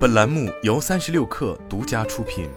[0.00, 2.48] 本栏目由三十六氪独家出品。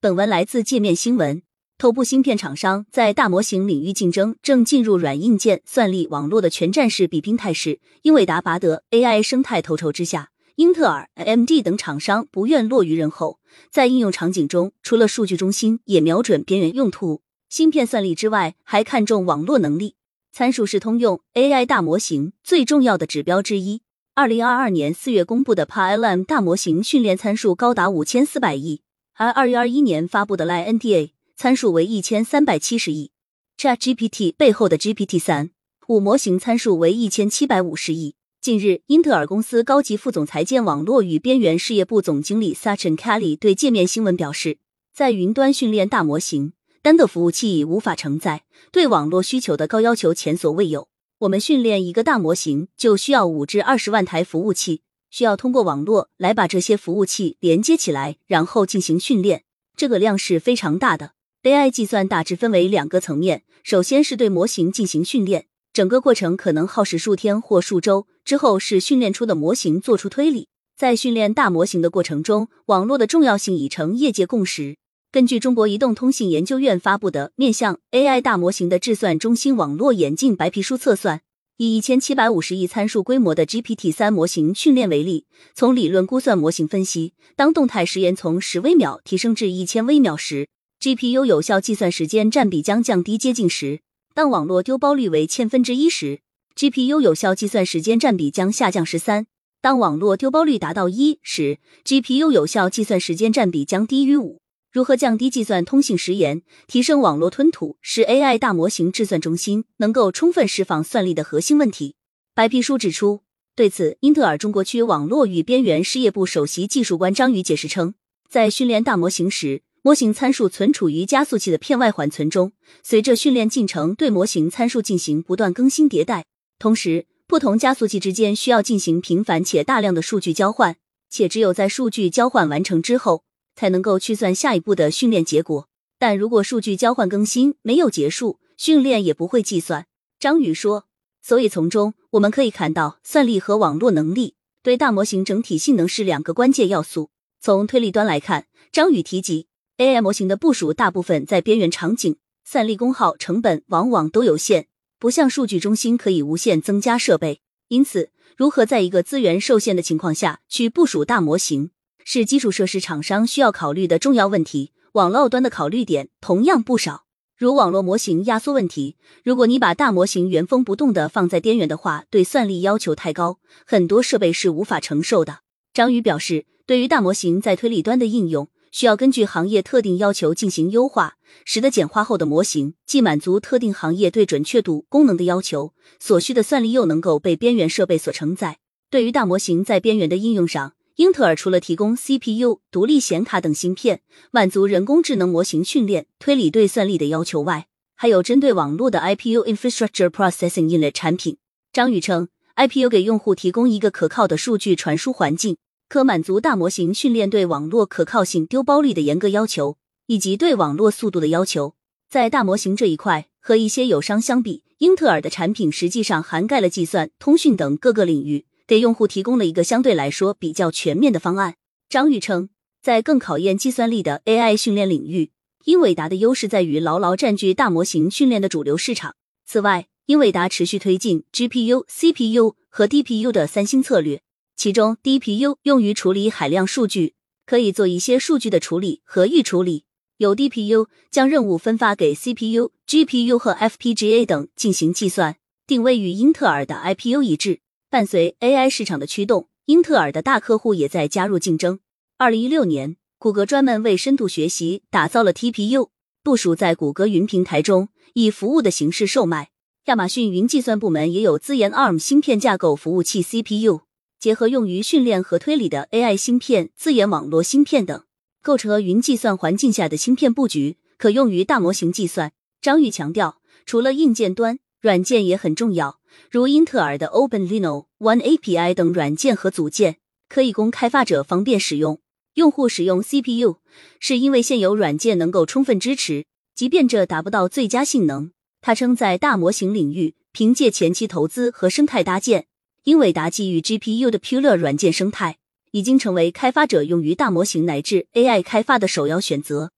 [0.00, 1.40] 本文来自界面新闻。
[1.78, 7.78] 头部芯片厂商在大模型领域竞争正进入软硬件、算力、网络的全战式比拼态势。
[8.02, 13.38] 英伟达拔得 AI 生态头筹之下，英特尔、AMD 等厂商不愿落于人后，
[13.70, 17.22] 在应用场景中，除了数据中心，也瞄准边缘用途。
[17.48, 19.94] 芯片算力之外，还看重网络能力。
[20.38, 23.80] 参数是通用 AI 大模型最重要的指标之一。
[24.14, 28.82] 二零二二年四月公布的 PaLM 大模型训练参数高达五千四百亿，
[29.14, 31.12] 而二月二一年发布的 LiNDA。
[31.38, 33.12] 参数为一千三百七十亿
[33.56, 35.52] ，ChatGPT 背后的 GPT 三
[35.88, 38.16] 五模型参数为一千七百五十亿。
[38.38, 44.58] 近日，英特尔公司高级副总裁兼网络与边缘事业部总经理 Sachin Kelly 对界面新闻表示，
[44.94, 46.52] 在云端训练大模型，
[46.86, 50.86] 单个服务器已无法承载对网络需求的高要求，前所未有。
[51.18, 59.42] 我们训练一个大模型就需要五至二十万台服务器，需要通过网络来把这些服务器连接起来，然后进行训练。
[59.76, 61.14] 这个量是非常大的。
[61.42, 68.06] AI 计算大致分为两个层面，首先是对模型进行训练，整个过程可能耗时数天或数周。
[68.24, 70.46] 之后是训练出的模型做出推理。
[70.76, 74.76] 在训练大模型的过程中，网络的重要性已成业界共识。
[75.16, 81.22] 根据中国移动通信研究院发布的面向 AI 大模型的智算中心网络演进白皮书测算，
[81.56, 90.48] 以一千七百五十亿参数规模的 GPT 三模型训练为例，从理论估算模型分析，当动态时延从十微秒提升至一千微秒时。
[90.82, 93.80] GPU 有效计算时间占比将降低接近十。
[94.12, 96.20] 当网络丢包率为千分之一时
[96.54, 99.26] ，GPU 有效计算时间占比将下降十三。
[99.62, 104.40] 当网络丢包率达到一时，GPU 有效计算时间占比将低于五。
[104.76, 111.94] 如何降低计算通信时延，提升网络吞吐，是 AI 大模型智算中心能够充分释放算力的核心问题。
[112.34, 113.22] 白皮书指出，
[113.54, 117.94] 对此，英特尔中国区网络与边缘事业部首席技术官张宇解释称，
[118.28, 119.62] 在训练大模型时。
[119.80, 126.26] 模型参数存储于加速器的片外缓存中，随着训练进程，对模型参数进行不断更新迭代。
[126.58, 130.76] 同时，不同加速器之间需要进行频繁且大量的数据交换，
[131.08, 133.22] 且只有在数据交换完成之后，
[133.56, 135.68] 才能够去算下一步的训练结果。
[135.98, 139.86] 但如果数据交换更新没有结束，训练也不会计算。
[140.20, 140.84] 张宇说，
[141.22, 147.10] 所以从中我们可以看到，算力和网络能力对大模型整体性能是两个关键要素。
[147.40, 149.48] 从推理端来看，张宇提及。
[149.78, 154.68] AI 模型的部署大部分在边缘场景，算力功耗成本往往都有限，
[154.98, 157.40] 不像数据中心可以无限增加设备。
[157.68, 161.72] 因此，如何在一个资源受限的情况下去部署大模型，
[162.08, 164.70] 是基础设施厂商需要考虑的重要问题。
[164.92, 167.06] 网络端的考虑点同样不少，
[167.36, 168.96] 如网络模型压缩问题。
[169.24, 175.40] 如果你把大模型原封不动的放在边缘的话，对算力要求太高，很多设备是无法承受的。
[175.74, 178.48] 张宇表示，对于大模型在推理端的应用。
[178.70, 188.58] 需要根据行业特定要求进行优化，使得简化后的模型既满足特定行业对准确度、功能的要求，所需的算力又能够被边缘设备所承载。
[188.90, 201.36] 对于大模型在边缘的应用上，英特尔除了提供 CPU、独立显卡等芯片，满足人工智能模型训练、推理对算力的要求外，还有针对网络的 IPU Infrastructure Processing Unit 产品。
[201.70, 205.58] 张宇称，IPU 给用户提供一个可靠的数据传输环境。
[205.90, 211.74] 可满足大模型训练对网络可靠性、丢包率的严格要求，以及对网络速度的要求。
[212.08, 221.56] 在大模型这一块，和一些友商相比，英特尔的产品实际上涵盖了计算、通讯等各个领域，给用户提供了一个相对来说比较全面的方案。
[221.88, 222.48] 张宇称，
[222.82, 225.30] 在更考验计算力的 AI 训练领域，
[225.64, 229.14] 英伟达的优势在于牢牢占据大模型训练的主流市场。
[229.46, 234.22] 此外，英伟达持续推进 GPU、CPU 和 DPU 的三星策略。
[234.56, 239.84] 其中，DPU 用于处理海量数据，可以做一些数据的处理和预处理；
[240.16, 245.36] 有 DPU 将任务分发给 CPU、GPU 和 FPGA 等进行计算。
[245.66, 247.60] 定位与英特尔的 IPU 一致。
[247.96, 251.80] 伴随 AI 市场的驱动，英特尔的大客户也在加入竞争。
[252.18, 255.88] 二零一六年，谷歌专门为深度学习打造了 TPU，
[256.22, 259.48] 部署在谷歌云平台中，以服务的形式售卖。
[259.86, 263.80] 亚马逊云计算部门也有自研 ARM 芯片架构服务器 CPU。
[264.20, 268.04] 结合用于训练和推理的 AI 芯片、自研网络芯片等，
[268.42, 272.34] 构成了云计算环境下的芯片布局，可用于大模型计算。
[272.60, 275.98] 张宇强调，除了硬件端，软件也很重要，
[276.30, 279.96] 如英特尔的 OpenLino、One API 等软件和组件，
[280.28, 281.98] 可以供开发者方便使用。
[282.34, 283.56] 用户使用 CPU
[283.98, 288.30] 是因为现有软件能够充分支持，即便这达不到最佳性能。
[288.60, 292.46] 他称，在大模型领域，凭借前期投资和生态搭建。
[292.84, 295.38] 英伟达基于 GPU 的 Pula 软件生态
[295.72, 299.72] 已经成为开发者用于大模型乃至 AI 开发的首要选择。